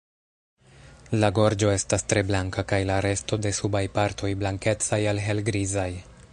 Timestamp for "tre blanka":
2.13-2.65